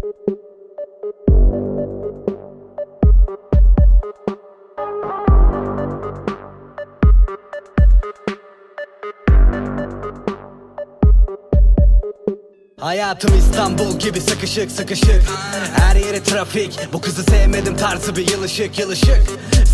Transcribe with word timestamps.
Hayatım 0.00 0.14
İstanbul 13.38 13.98
gibi 13.98 14.20
sıkışık 14.20 14.70
sıkışık. 14.70 15.22
Her 15.76 15.96
yeri 15.96 16.22
trafik. 16.22 16.78
Bu 16.92 17.00
kızı 17.00 17.22
sevmedim 17.22 17.76
tarzı 17.76 18.16
bir 18.16 18.30
yılışık 18.30 18.78
yılışık 18.78 19.22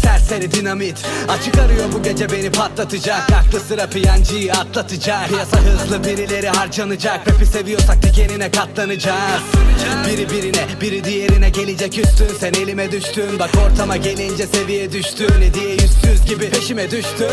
Serseri 0.07 0.53
dinamit. 0.53 1.07
Açık 1.29 1.59
arıyor 1.59 1.85
bu 1.93 2.03
gece 2.03 2.33
beni 2.33 2.51
patlatacak. 2.51 3.33
Aklı 3.33 3.61
sıra 3.61 3.87
piyancıyı 3.87 4.53
atlatacak. 4.53 5.29
Piyasa 5.29 5.57
hızlı 5.57 6.05
birileri 6.05 6.49
harcanacak. 6.49 7.29
Rap'i 7.29 7.47
seviyorsak 7.47 8.03
dikenine 8.03 8.51
katlanacağız. 8.51 9.43
Biri 10.07 10.31
birine 10.31 10.67
biri 10.81 11.05
diğerine 11.05 11.51
gelecek 11.51 11.99
üstün. 11.99 12.29
Sen 12.41 12.53
elime 12.53 12.93
düştün 12.93 13.39
Bak 13.39 13.51
ortama 13.67 13.97
gelince 13.97 14.47
seviye 14.47 14.93
düştün. 14.93 15.29
Hediye 15.41 15.71
yüzsüz 15.71 16.27
gibi 16.29 16.51
peşime 16.51 16.91
düştün. 16.91 17.27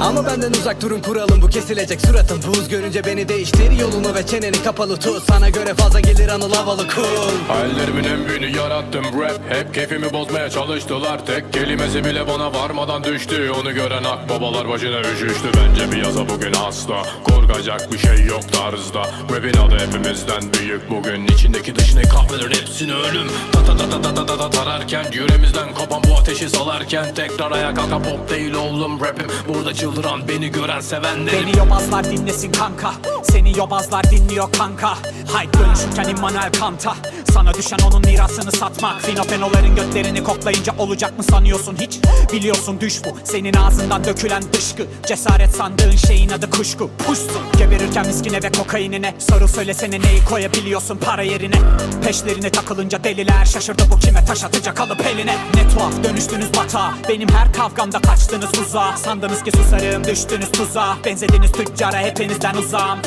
Ama 0.00 0.26
benden 0.26 0.50
uzak 0.50 0.82
durun 0.82 1.00
kuralım 1.00 1.42
bu 1.42 1.48
kesilecek 1.48 2.00
suratım. 2.00 2.40
Buz 2.46 2.68
görünce 2.68 3.04
beni 3.04 3.28
değiştir 3.28 3.70
yolunu 3.80 4.14
ve 4.14 4.26
çeneni 4.26 4.62
kapalı 4.62 4.96
tut. 4.96 5.22
Sana 5.28 5.50
göre 5.50 5.74
fazla 5.74 6.00
gelir 6.00 6.28
anıl 6.28 6.52
havalı 6.52 6.88
cool 6.94 7.32
Hayallerimin 7.48 8.04
en 8.04 8.28
büyüğünü 8.28 8.56
yarattım. 8.56 9.04
Rap 9.04 9.40
Hep 9.48 9.74
keyfimi 9.74 10.12
bozmaya 10.12 10.50
çalıştılar. 10.50 11.26
Tek 11.26 11.52
kelimesi 11.52 11.95
Kendisi 11.96 12.14
bile 12.14 12.28
bana 12.28 12.54
varmadan 12.54 13.04
düştü. 13.04 13.50
Onu 13.60 13.74
gören 13.74 14.04
akbabalar 14.04 14.68
başına 14.68 15.00
üşüştü. 15.00 15.48
Bence 15.56 15.90
piyasa 15.90 16.28
bugün 16.28 16.52
hasta 16.52 17.02
Korkacak 17.24 17.92
bir 17.92 17.98
şey 17.98 18.24
yok 18.24 18.52
tarzda. 18.52 19.02
Rap'in 19.02 19.56
adı 19.58 19.78
hepimizden 19.78 20.42
büyük. 20.52 20.90
Bugün 20.90 21.26
içindeki 21.26 21.74
dışını 21.74 22.02
kahveler 22.02 22.50
hepsini 22.50 22.94
ölüm. 22.94 23.26
Ta 23.52 23.64
ta 23.64 23.76
ta 23.76 23.90
ta 23.90 24.02
ta 24.02 24.14
ta 24.14 24.26
ta, 24.26 24.36
ta 24.36 24.50
tararken 24.50 25.04
Yüreğimizden 25.12 25.74
kopan 25.74 26.02
bu 26.08 26.14
ateşi 26.20 26.50
salarken 26.50 27.14
Tekrar 27.14 27.52
ayağa 27.52 27.74
kalka 27.74 27.98
pop 28.02 28.30
değil 28.30 28.54
oğlum 28.54 29.00
rapim. 29.00 29.26
Burada 29.48 29.74
çıldıran 29.74 30.28
beni 30.28 30.48
gören 30.48 30.80
sevenlerim. 30.80 31.46
Beni 31.46 31.58
yobazlar 31.58 32.04
dinlesin 32.04 32.52
kanka. 32.52 32.92
Seni 33.22 33.58
yobazlar 33.58 34.10
dinliyor 34.10 34.52
kanka. 34.52 34.94
Hype 35.38 35.58
dönüşürken 35.58 36.08
Immanuel 36.08 36.52
Kant'a. 36.60 36.94
Sana 37.32 37.54
düşen 37.54 37.78
onun 37.88 38.06
mirasını 38.06 38.52
satmak. 38.52 39.00
Finofenoların 39.00 39.76
götlerini 39.76 40.24
koklayınca 40.24 40.74
olacak 40.78 41.18
mı 41.18 41.24
sanıyorsun? 41.24 41.76
Hiç 41.80 41.85
Biliyorsun 42.32 42.80
düş 42.80 43.04
bu 43.04 43.08
Senin 43.24 43.54
ağzından 43.54 44.04
dökülen 44.04 44.42
dışkı. 44.52 44.86
Cesaret 45.06 45.50
sandığın 45.50 45.96
şeyin 45.96 46.28
adı 46.28 46.50
kuşku. 46.50 46.90
Puşsun 47.06 47.42
Geberirken 47.58 48.06
miskine 48.06 48.42
ve 48.42 48.52
kokainine. 48.52 49.14
Soru 49.18 49.48
söylesene 49.48 50.00
neyi 50.00 50.24
koyabiliyorsun 50.24 50.96
para 50.96 51.22
yerine? 51.22 51.56
Peşlerine 52.04 52.50
takılınca 52.50 53.04
deliler 53.04 53.44
Şaşırdı 53.44 53.82
bu 53.90 53.98
kime 53.98 54.24
taş 54.24 54.44
atacak 54.44 54.80
alıp 54.80 55.06
eline. 55.06 55.36
Ne 55.54 55.68
tuhaf 55.74 56.04
dönüştünüz 56.04 56.48
batağa. 56.56 56.94
Benim 57.08 57.28
her 57.28 57.52
kavgamda 57.52 58.00
kaçtınız 58.00 58.58
uzağa. 58.58 58.96
Sandınız 58.96 59.42
ki 59.42 59.50
susarım 59.50 60.04
düştünüz 60.04 60.52
tuzağa. 60.52 60.96
Benzediniz 61.04 61.52
tüccara 61.52 61.98
hepinizden 61.98 62.54
uzağım 62.54 62.98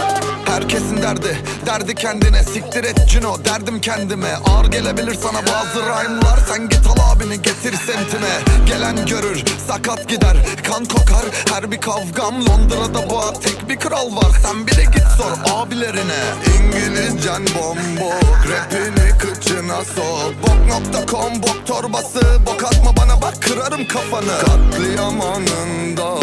Herkesin 0.49 1.01
derdi, 1.01 1.37
derdi 1.65 1.95
kendine. 1.95 2.43
Siktir 2.43 2.83
et 2.83 3.09
Cino, 3.09 3.45
derdim 3.45 3.81
kendime. 3.81 4.35
Ağır 4.35 4.65
gelebilir 4.65 5.13
sana 5.13 5.37
bazı 5.37 5.79
rhyme'lar. 5.79 6.39
Sen 6.47 6.69
git 6.69 6.87
al 6.87 7.15
abini 7.15 7.41
getir 7.41 7.73
semtine 7.73 8.65
Gelen 8.65 9.05
görür, 9.05 9.43
sakat 9.67 10.07
gider 10.09 10.37
Kan 10.67 10.85
kokar, 10.85 11.25
her 11.53 11.71
bir 11.71 11.81
kavgam 11.81 12.45
Londra'da 12.45 13.09
bu 13.09 13.41
tek 13.43 13.69
bir 13.69 13.75
kral 13.75 14.15
var. 14.15 14.31
Sen 14.41 14.67
bile 14.67 14.83
git 14.83 15.07
sor 15.17 15.31
abilerine. 15.53 16.21
İngilizcen 16.59 17.45
bombok 17.45 18.39
Rapini 18.49 19.17
kıçına 19.17 19.83
sok 19.85 20.33
Bok.com 20.41 21.43
bok 21.43 21.67
torbası. 21.67 22.21
Bok 22.45 22.63
atma 22.63 22.97
bana 22.97 23.21
bak 23.21 23.41
kırarım 23.41 23.87
kafanı. 23.87 24.39
Katliam 24.39 25.21
anında 25.21 26.18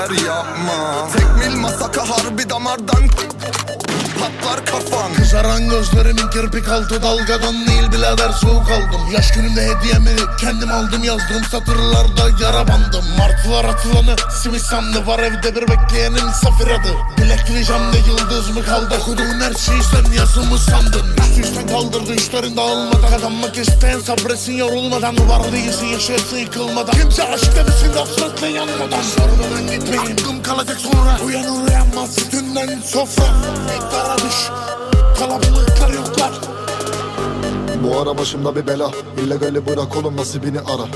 Gider 0.00 0.24
yapma 0.26 1.08
Tekmil 1.12 1.56
masaka 1.60 2.02
harbi 2.08 2.50
damardan 2.50 3.04
Patlar 4.20 4.66
kafan. 4.66 5.14
Kızaran 5.14 5.68
gözlerimin 5.68 6.30
kirpik 6.30 6.68
altı 6.68 7.02
dalgadan 7.02 7.66
değil 7.66 7.92
birader 7.92 8.30
soğuk 8.30 8.70
aldım. 8.70 9.00
Yaş 9.12 9.32
günümde 9.32 9.62
hediyemi 9.62 10.16
kendim 10.40 10.70
aldım 10.70 11.04
yazdığım 11.04 11.44
satırlarda 11.50 12.44
yara 12.44 12.68
bandım. 12.68 13.04
Martılar 13.18 13.64
atılanı 13.64 14.16
simit 14.42 14.62
sandı 14.62 15.06
var 15.06 15.18
evde 15.18 15.56
bir 15.56 15.68
bekleyenin 15.68 16.30
safir 16.42 16.66
adı. 16.66 16.92
Bilekli 17.18 17.64
camda 17.64 17.96
yıldız 17.96 18.56
mı 18.56 18.64
kaldı? 18.64 18.94
Okuduğun 19.00 19.40
her 19.40 19.54
şeyi 19.54 19.82
sen 19.82 20.12
yazımı 20.12 20.58
sandın. 20.58 21.06
Üstü 21.20 21.40
üstten 21.40 21.68
kaldırdı 21.68 22.12
üstlerin 22.12 22.56
dağılmadan. 22.56 23.10
Kazanmak 23.10 23.58
isteyen 23.58 24.00
sabretsin 24.00 24.52
yorulmadan. 24.52 25.28
Var 25.28 25.52
değilsin 25.52 25.86
yaşayasın 25.86 26.36
yıkılmadan. 26.36 26.92
Kimse 26.92 27.22
aşk 27.22 27.56
demesin 27.56 27.92
hasretle 27.92 28.48
yanmadan. 28.48 29.02
Sormadan 29.16 29.70
gitmeyin. 29.70 30.12
Aklım 30.12 30.42
kalacak 30.42 30.78
sonra. 30.80 31.18
Uyanır 31.26 31.68
uyanmaz 31.68 32.14
sütünden 32.14 32.80
sofra 32.86 33.24
Dara 34.10 34.18
düş 34.18 34.50
Kalabalıklar 35.18 35.88
yok. 35.88 36.19
Bu 38.00 38.04
ara 38.04 38.18
başımda 38.18 38.56
bir 38.56 38.66
bela. 38.66 38.90
İllegali 39.24 39.66
bırak 39.66 39.96
oğlum 39.96 40.16
nasibini 40.16 40.60
ara. 40.60 40.86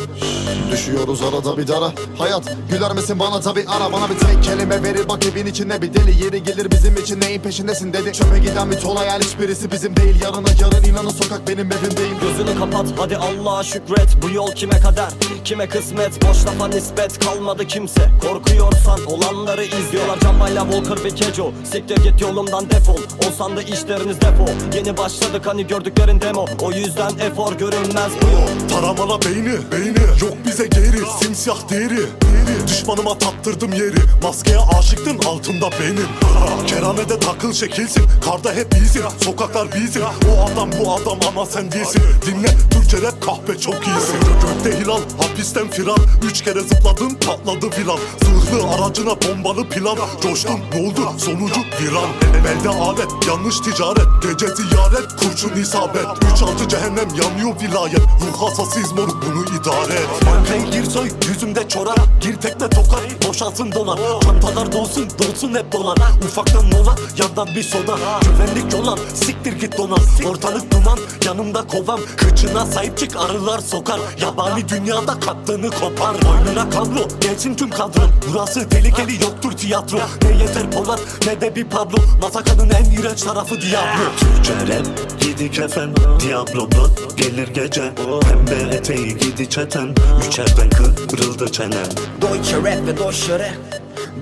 Düşüyoruz 0.73 1.23
arada 1.23 1.59
bir 1.59 1.69
dara. 1.69 1.93
Hayat 2.19 2.43
güler 2.71 2.93
misin 2.93 3.19
bana? 3.19 3.41
Tabi 3.41 3.65
ara 3.69 3.93
Bana 3.93 4.11
bir 4.11 4.19
tek 4.19 4.43
kelime 4.45 4.83
verir. 4.83 5.09
Bak 5.09 5.27
evin 5.27 5.47
içinde 5.47 5.83
bir 5.83 5.95
deli 5.95 6.25
Yeri 6.25 6.43
gelir 6.43 6.71
bizim 6.71 6.97
için. 6.97 7.21
Neyin 7.21 7.41
peşindesin 7.41 7.93
dedi. 7.93 8.13
Çöpe 8.13 8.39
giden 8.39 8.71
bir 8.71 8.77
tol 8.77 8.97
hayal 8.97 9.21
hiçbirisi 9.21 9.73
bizim 9.73 9.97
değil. 9.97 10.23
Yarına 10.23 10.49
yarın 10.61 10.85
inanın 10.85 11.09
sokak 11.09 11.49
benim 11.49 11.73
evim 11.73 11.97
değil 11.97 12.15
Gözünü 12.23 12.59
kapat 12.59 12.87
hadi 12.99 13.17
Allah'a 13.17 13.63
şükret. 13.63 14.09
Bu 14.23 14.31
yol 14.31 14.53
kime 14.53 14.79
kader? 14.81 15.09
Kime 15.45 15.69
kısmet? 15.69 16.25
Boş 16.29 16.47
lafa 16.47 16.69
nispet 16.69 17.19
kalmadı 17.19 17.67
kimse. 17.67 18.11
Korkuyorsan 18.23 19.05
olanları 19.07 19.65
izliyorlar. 19.65 20.21
Cambayla 20.21 20.63
Walker 20.71 21.05
ve 21.05 21.15
Kejo. 21.15 21.53
Siktir 21.73 21.97
git 21.97 22.21
yolumdan 22.21 22.71
defol. 22.71 23.01
Olsan 23.29 23.57
da 23.57 23.63
işleriniz 23.63 24.21
depo 24.21 24.47
Yeni 24.75 24.97
başladık 24.97 25.43
hani 25.47 25.67
gördüklerin 25.67 26.21
demo. 26.21 26.47
O 26.63 26.73
yüzden 26.73 26.94
efor 27.03 27.53
görünmez 27.53 28.13
bu 28.23 28.27
yol. 28.27 28.69
Taramana 28.69 29.23
beyni, 29.23 29.57
beyni. 29.73 29.99
Yok 30.21 30.35
bize 30.47 30.67
geri, 30.67 31.01
simsiyah 31.21 31.69
deri, 31.71 31.91
deri. 31.91 32.69
Düşmanıma 32.69 33.19
tattırdım 33.19 33.73
yeri. 33.73 33.97
Maskeye 34.23 34.59
aşıktın 34.59 35.19
altında 35.19 35.71
benim. 35.81 36.09
Keramede 36.67 37.19
takıl 37.19 37.53
şekilsin 37.53 38.03
Karda 38.25 38.53
hep 38.53 38.75
iyisin, 38.75 39.03
sokaklar 39.21 39.69
bizim 39.75 40.03
O 40.03 40.45
adam 40.53 40.71
bu 40.81 40.93
adam 40.95 41.19
ama 41.29 41.47
sen 41.47 41.73
değilsin. 41.73 42.03
Dinle 42.27 42.49
Türkçe 42.71 43.03
rap 43.03 43.23
kahpe 43.23 43.59
çok 43.59 43.75
iyisin. 43.87 44.17
Gökte 44.43 44.81
hilal, 44.81 45.01
hapisten 45.19 45.71
firar. 45.71 45.99
Üç 46.23 46.45
kere 46.45 46.61
zıpladın 46.61 47.11
patladı 47.27 47.67
viran 47.67 47.99
Zırhlı 48.23 48.69
aracına 48.69 49.11
bombalı 49.11 49.69
plan. 49.69 49.97
Coştun 50.23 50.61
ne 50.75 50.89
oldu 50.89 51.01
sonucu 51.19 51.61
viran 51.81 52.09
Elde 52.49 52.69
alet 52.69 53.27
yanlış 53.29 53.61
ticaret. 53.61 54.09
Gece 54.23 54.55
ziyaret 54.55 55.09
kurşun 55.21 55.63
isabet. 55.63 56.07
Üç 56.33 56.43
altı 56.43 56.69
cehennem 56.85 57.09
yanıyor 57.09 57.61
vilayet. 57.61 58.01
Ruh 58.01 58.43
hassasıyız 58.43 58.93
moruk 58.93 59.25
bunu 59.27 59.61
idare 59.61 59.95
et. 59.95 60.09
Manken 60.25 60.71
gir 60.71 60.85
soy 60.85 61.11
yüzümde 61.29 61.69
çorak. 61.69 61.99
Gir 62.21 62.37
tekne 62.37 62.71
tokar 62.71 63.01
boşalsın 63.29 63.73
dolar. 63.73 63.99
Çantalar 64.23 64.73
dolsun 64.73 65.09
dolsun 65.19 65.55
hep 65.55 65.73
dolar. 65.73 65.97
Ufaktan 66.25 66.65
mola 66.65 66.95
yandan 67.19 67.55
bir 67.57 67.63
soda. 67.63 67.99
Güvenlik 68.23 68.73
yolan 68.73 68.99
siktir 69.15 69.53
git 69.53 69.79
donan 69.79 69.99
Ortalık 70.27 70.73
duman 70.73 70.99
yanımda 71.25 71.67
kovam 71.67 72.01
Kıçına 72.17 72.67
sahip 72.67 72.99
çık 72.99 73.17
arılar 73.17 73.59
sokar. 73.59 74.01
Yabani 74.21 74.69
dünyada 74.69 75.21
kattığını 75.21 75.71
kopar. 75.71 76.17
Boynuna 76.23 76.71
kablo 76.71 77.09
gelsin 77.21 77.55
tüm 77.55 77.71
kadro. 77.71 78.03
Burası 78.33 78.69
tehlikeli 78.69 79.23
yoktur 79.23 79.53
tiyatro. 79.53 79.99
Ne 80.23 80.43
yeter 80.43 80.71
Polat 80.71 81.01
ne 81.27 81.41
de 81.41 81.57
bir 81.57 81.65
Pablo. 81.65 81.97
Masakanın 82.23 82.71
en 82.71 82.85
iğrenç 82.85 83.23
tarafı 83.23 83.61
Diablo. 83.61 84.05
Türkçe 84.19 84.53
rap 84.53 85.24
gidi 85.37 85.51
kefen 85.51 85.91
Diablo 86.21 86.71
blood 86.71 87.17
gelir 87.17 87.49
gece. 87.49 87.83
Pembe 88.29 88.77
eteği 88.77 89.19
gidi 89.19 89.51
çeten. 89.51 89.95
Üçerden 90.29 90.71
kırıldı 91.11 91.53
çenen. 91.53 91.87
Deutsche 92.23 92.57
rap 92.57 92.87
ve 92.87 92.99
Deutsche 92.99 93.39
rap 93.39 93.55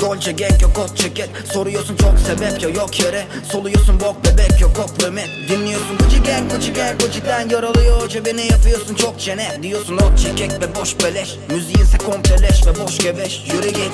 Dolce 0.00 0.32
gang 0.32 0.62
yok 0.62 0.74
kot 0.74 0.96
ceket 0.96 1.30
Soruyorsun 1.52 1.96
çok 1.96 2.14
sebep 2.26 2.62
ya 2.62 2.68
yok 2.68 3.00
yere. 3.00 3.26
Soluyorsun 3.52 4.00
bok 4.00 4.16
bebek 4.24 4.60
yok 4.60 4.76
kompliment 4.76 5.28
Dinliyorsun 5.48 5.98
Gucci 5.98 6.22
gang 6.22 6.52
Gucci 6.52 6.72
gang 6.72 7.00
Gucci'den 7.00 7.48
yaralıyor. 7.48 8.08
Cebine 8.08 8.46
yapıyorsun 8.46 8.94
çok 8.94 9.20
çene. 9.20 9.58
Diyorsun 9.62 9.96
ot 9.96 10.18
çekek 10.18 10.50
ve 10.50 10.74
boş 10.74 10.96
beleş. 11.04 11.36
Müziğinse 11.50 11.98
kompleleş 11.98 12.66
ve 12.66 12.84
boş 12.84 12.98
geveş 12.98 13.42
Yürü 13.52 13.68
git. 13.68 13.92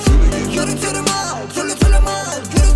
Yürütürüm 0.55 1.05
al 1.05 1.37
Türlü 1.55 1.75
türlü 1.75 1.99
mal. 1.99 2.35
Gürültülü 2.55 2.68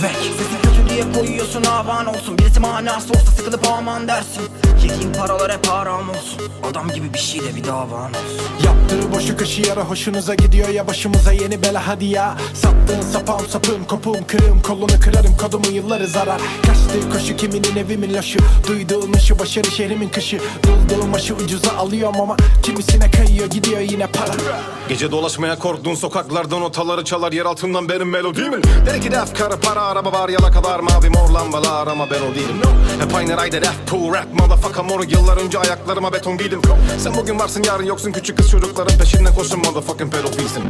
weg. 0.00 0.65
Diye 0.96 1.12
koyuyorsun 1.12 1.64
avan 1.64 2.06
olsun. 2.06 2.38
Birisi 2.38 2.60
manası 2.60 3.12
olsa 3.12 3.30
sıkılıp 3.36 3.66
aman 3.78 4.08
dersin. 4.08 4.42
Yediğin 4.82 5.12
paralar 5.12 5.52
hep 5.52 5.66
haram 5.66 6.10
olsun. 6.10 6.40
Adam 6.70 6.88
gibi 6.88 7.14
bir 7.14 7.18
şey 7.18 7.40
de 7.40 7.56
bir 7.56 7.64
davan 7.64 8.10
olsun? 8.10 8.46
Yaptığı 8.64 9.12
boşu 9.12 9.36
kaşı 9.36 9.62
yara 9.62 9.80
hoşunuza 9.80 10.34
gidiyor 10.34 10.68
ya 10.68 10.86
başımıza 10.86 11.32
yeni 11.32 11.62
bela. 11.62 11.86
Hadi 11.86 12.04
ya. 12.04 12.36
Sattığın 12.54 13.00
sapağım 13.00 13.48
sapığım 13.48 13.84
kopuğum 13.84 14.26
kırığım. 14.26 14.62
Kolunu 14.62 15.00
kırarım 15.04 15.36
kodumu 15.36 15.66
yılları 15.66 16.06
zarar. 16.06 16.40
Kaçtığı 16.66 17.10
koşu 17.12 17.36
kiminin 17.36 17.76
evimin 17.76 18.14
laşı 18.14 18.38
Duyduğum 18.68 19.12
ışı 19.14 19.38
başarı 19.38 19.70
şehrimin 19.70 20.08
kışı. 20.08 20.40
Bulduğum 20.64 21.14
aşı 21.14 21.34
ucuza 21.34 21.70
alıyorum 21.76 22.20
ama 22.20 22.36
Kimisine 22.62 23.10
kayıyor 23.10 23.46
gidiyor 23.46 23.80
yine 23.80 24.06
para. 24.06 24.32
Gece 24.88 25.10
dolaşmaya 25.10 25.58
korktuğun 25.58 25.94
sokaklardan 25.94 26.62
otaları 26.62 27.04
çalar 27.04 27.32
yer 27.32 27.44
altından 27.44 27.88
benim 27.88 28.10
melodimin 28.10 28.62
Deli 28.86 29.00
ki 29.00 29.10
def 29.10 29.38
karı 29.38 29.60
para 29.60 29.82
araba 29.82 30.12
var 30.12 30.28
yalakalar 30.28 30.80
mavi 30.90 31.10
mor 31.10 31.30
lambalar 31.30 31.86
ama 31.86 32.10
ben 32.10 32.20
o 32.20 32.34
değilim 32.34 32.62
Hep 33.00 33.14
aynı 33.14 33.36
rayda 33.36 33.62
def 33.62 33.74
pool 33.90 34.14
rap 34.14 34.26
motherfucker 34.40 34.84
moru 34.84 35.04
yıllar 35.04 35.36
önce 35.36 35.58
ayaklarıma 35.58 36.12
beton 36.12 36.38
giydim 36.38 36.60
Sen 36.98 37.14
bugün 37.16 37.38
varsın 37.38 37.62
yarın 37.62 37.84
yoksun 37.84 38.12
küçük 38.12 38.36
kız 38.36 38.50
çocukların 38.50 38.98
peşinden 38.98 39.34
koşun 39.34 39.58
motherfucking 39.58 40.12
pedofilsin 40.12 40.62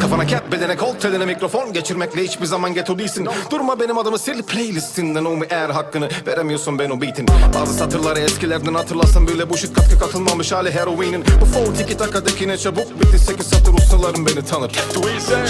Kafana 0.00 0.26
cap 0.26 0.52
bedene 0.52 0.76
kol 0.76 0.94
teline 0.94 1.24
mikrofon 1.24 1.72
geçirmekle 1.72 2.22
hiçbir 2.22 2.46
zaman 2.46 2.74
ghetto 2.74 2.98
değilsin. 2.98 3.28
Durma 3.50 3.80
benim 3.80 3.98
adımı 3.98 4.18
sil 4.24 4.40
playlistinden 4.42 5.24
o 5.24 5.30
mu 5.30 5.44
eğer 5.50 5.70
hakkını? 5.70 6.08
Veremiyorsun 6.26 6.78
ben 6.78 6.90
o 6.90 7.00
beatin 7.00 7.26
Bazı 7.54 7.74
satırları 7.74 8.18
eskilerden 8.20 8.74
hatırlasın 8.74 9.28
bile 9.28 9.50
bu 9.50 9.56
shit 9.56 9.74
katkı 9.74 9.98
katılmamış 9.98 10.52
hali 10.52 10.70
heroinin. 10.74 11.24
Bu 11.40 11.44
flow 11.44 11.74
tiki 11.74 11.96
takadakine 11.96 12.58
çabuk 12.58 13.00
bitti 13.00 13.18
sekiz 13.18 13.46
satır 13.46 13.74
ustalarım 13.74 14.26
beni 14.26 14.44
tanır. 14.44 14.72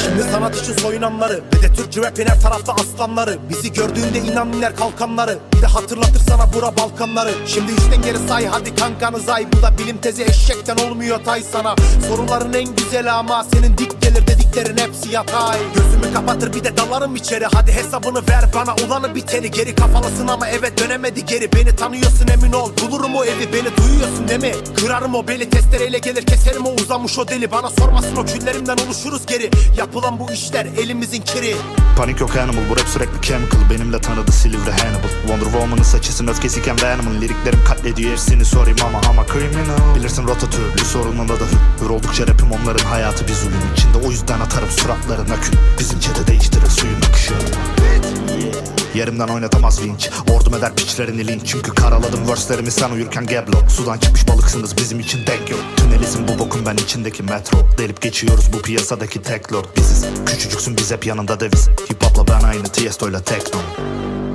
Şimdi 0.04 0.22
sanat 0.22 0.56
için 0.56 0.72
soyunanları 0.72 1.42
Ve 1.54 1.62
de 1.62 1.72
Türkçü 1.72 2.02
rapin 2.02 2.26
her 2.26 2.40
tarafta 2.40 2.72
aslanları. 2.72 3.38
Bizi 3.48 3.72
gördüğünde 3.94 4.32
inan 4.32 4.52
iner 4.52 4.76
kalkanları. 4.76 5.38
Bir 5.56 5.62
de 5.62 5.66
hatırlatır 5.66 6.20
sana 6.28 6.52
bura 6.52 6.76
Balkanları. 6.76 7.30
Şimdi 7.46 7.72
üçten 7.72 8.02
geri 8.02 8.18
say 8.28 8.46
hadi 8.46 8.74
kankanı 8.74 9.20
say. 9.20 9.46
Bu 9.52 9.62
da 9.62 9.78
bilim 9.78 9.98
tezi 9.98 10.22
eşekten 10.22 10.76
olmuyor 10.76 11.24
tay 11.24 11.42
sana. 11.52 11.74
Soruların 12.08 12.52
en 12.52 12.76
güzeli 12.76 13.10
ama 13.10 13.44
senin 13.44 13.78
dik 13.78 14.02
gelir 14.02 14.26
dediklerin 14.26 14.76
hepsi 14.76 15.10
yatay. 15.12 15.58
Gözümü 15.74 16.14
kapatır 16.14 16.54
bir 16.54 16.64
de 16.64 16.76
dalarım 16.76 17.16
içeri. 17.16 17.44
Hadi 17.54 17.72
hesabını 17.72 18.28
ver 18.28 18.44
bana 18.54 18.74
ulanı 18.86 19.14
biteni. 19.14 19.50
Geri 19.50 19.74
kafalısın 19.74 20.28
ama 20.28 20.48
eve 20.48 20.78
dönemedi 20.78 21.24
geri. 21.24 21.52
Beni 21.52 21.76
tanıyorsun 21.76 22.28
emin 22.28 22.52
ol. 22.52 22.70
Bulurum 22.82 23.14
o 23.14 23.24
evi 23.24 23.52
Beni 23.52 23.76
duyuyorsun 23.76 24.28
değil 24.28 24.40
mi? 24.40 24.52
Kırarım 24.80 25.14
o 25.14 25.28
beli 25.28 25.50
testereyle 25.50 25.98
gelir 25.98 26.26
keserim 26.26 26.66
o 26.66 26.70
uzamış 26.70 27.18
o 27.18 27.28
deli. 27.28 27.50
Bana 27.50 27.70
sormasın 27.70 28.16
o 28.16 28.24
küllerimden 28.24 28.76
oluşuruz 28.86 29.26
geri. 29.26 29.50
Yapılan 29.78 30.18
bu 30.18 30.32
işler 30.32 30.66
elimizin 30.66 31.22
kiri. 31.22 31.56
Panik 31.96 32.20
yok 32.20 32.36
animal. 32.36 32.70
Bu 32.70 32.76
rap 32.76 32.88
sürekli 32.88 33.22
chemical 33.22 33.70
Benimle 33.80 34.00
tanıdı 34.00 34.32
Silivri 34.32 34.70
Hannibal. 34.70 35.08
Wonder 35.20 35.44
Woman'ın 35.44 35.82
saçısın 35.82 36.26
öfkesiyken 36.26 36.76
Venom'ın 36.82 37.20
Liriklerim 37.20 37.64
katlediyor. 37.64 38.10
Hepsini 38.10 38.44
sorayım 38.44 38.78
ama 38.86 39.00
ama 39.08 39.26
criminal. 39.26 39.94
Bilirsin 39.94 40.28
rotatürlü 40.28 40.84
sorununda 40.84 41.40
da 41.40 41.44
hür 41.44 41.84
Hür 41.84 41.90
oldukça 41.90 42.26
rapim 42.26 42.52
onların 42.52 42.84
hayatı 42.84 43.28
bir 43.28 43.32
zulüm 43.34 43.72
içinde. 43.76 44.06
O 44.06 44.10
yüzden 44.10 44.40
atarım 44.40 44.70
suratlarına 44.70 45.40
kül. 45.40 45.52
Bizim 45.78 46.00
çete 46.00 46.26
değiştirir 46.26 46.70
suyun 46.70 47.02
akışı. 47.08 47.34
Yerimden 48.94 49.28
oynatamaz 49.28 49.82
vinç. 49.82 50.10
Ordum 50.30 50.54
eder 50.54 50.74
piçlerini 50.74 51.26
linç. 51.26 51.42
Çünkü 51.44 51.74
karaladım 51.74 52.28
verse'lerimi 52.28 52.70
sen 52.70 52.90
uyurken 52.90 53.26
geblo. 53.26 53.68
Sudan 53.68 53.98
çıkmış 53.98 54.28
balıksınız 54.28 54.76
bizim 54.76 55.00
için 55.00 55.26
denk 55.26 55.50
yok. 55.50 55.60
Tünelizm 55.76 56.28
bu 56.28 56.38
bokun 56.38 56.66
ben 56.66 56.76
içindeki 56.76 57.22
metro. 57.22 57.58
Delip 57.78 58.02
geçiyoruz 58.02 58.52
bu 58.52 58.62
piyasadaki 58.62 59.22
tek 59.22 59.52
lord. 59.52 59.64
Biziz. 59.76 60.04
Küçücüksün 60.26 60.76
biz 60.76 60.90
hep 60.90 61.06
yanında 61.06 61.40
deviz. 61.40 61.68
Hip 61.68 62.04
hopla 62.04 62.28
ben 62.28 62.44
aynı 62.44 62.62
Tiesto'yla 62.62 63.20
tekno 63.20 63.60
thank 63.76 64.00
you 64.00 64.29